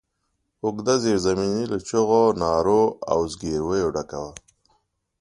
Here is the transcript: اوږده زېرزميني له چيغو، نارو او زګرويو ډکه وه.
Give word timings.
اوږده 0.63 0.93
زېرزميني 1.03 1.63
له 1.71 1.77
چيغو، 1.87 2.23
نارو 2.41 2.81
او 3.11 3.19
زګرويو 3.31 3.93
ډکه 3.95 4.17
وه. 4.23 4.31